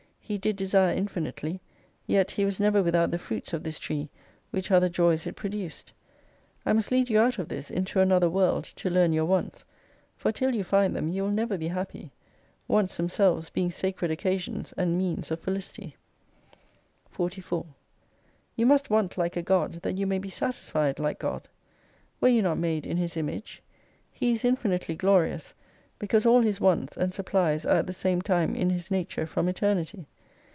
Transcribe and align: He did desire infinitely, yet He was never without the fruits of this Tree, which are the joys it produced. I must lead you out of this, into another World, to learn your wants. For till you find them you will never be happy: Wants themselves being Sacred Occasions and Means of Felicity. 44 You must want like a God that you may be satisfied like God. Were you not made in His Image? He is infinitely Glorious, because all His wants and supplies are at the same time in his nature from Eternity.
He 0.23 0.37
did 0.37 0.55
desire 0.55 0.93
infinitely, 0.95 1.59
yet 2.07 2.31
He 2.31 2.45
was 2.45 2.57
never 2.57 2.81
without 2.81 3.11
the 3.11 3.19
fruits 3.19 3.51
of 3.51 3.63
this 3.65 3.77
Tree, 3.77 4.09
which 4.49 4.71
are 4.71 4.79
the 4.79 4.89
joys 4.89 5.27
it 5.27 5.35
produced. 5.35 5.91
I 6.65 6.71
must 6.71 6.89
lead 6.89 7.09
you 7.09 7.19
out 7.19 7.37
of 7.37 7.49
this, 7.49 7.69
into 7.69 7.99
another 7.99 8.29
World, 8.29 8.63
to 8.63 8.89
learn 8.89 9.11
your 9.11 9.25
wants. 9.25 9.65
For 10.15 10.31
till 10.31 10.55
you 10.55 10.63
find 10.63 10.95
them 10.95 11.09
you 11.09 11.23
will 11.23 11.31
never 11.31 11.57
be 11.57 11.67
happy: 11.67 12.13
Wants 12.65 12.95
themselves 12.95 13.49
being 13.49 13.71
Sacred 13.71 14.09
Occasions 14.09 14.73
and 14.77 14.97
Means 14.97 15.31
of 15.31 15.41
Felicity. 15.41 15.97
44 17.09 17.65
You 18.55 18.65
must 18.65 18.89
want 18.89 19.17
like 19.17 19.35
a 19.35 19.41
God 19.43 19.73
that 19.81 19.97
you 19.97 20.07
may 20.07 20.17
be 20.17 20.29
satisfied 20.29 20.97
like 20.97 21.19
God. 21.19 21.49
Were 22.21 22.29
you 22.29 22.41
not 22.41 22.57
made 22.57 22.85
in 22.87 22.95
His 22.95 23.17
Image? 23.17 23.61
He 24.13 24.31
is 24.31 24.45
infinitely 24.45 24.95
Glorious, 24.95 25.53
because 25.99 26.25
all 26.25 26.39
His 26.39 26.61
wants 26.61 26.95
and 26.95 27.13
supplies 27.13 27.65
are 27.65 27.75
at 27.79 27.87
the 27.87 27.91
same 27.91 28.21
time 28.21 28.55
in 28.55 28.69
his 28.69 28.89
nature 28.89 29.25
from 29.27 29.49
Eternity. 29.49 30.07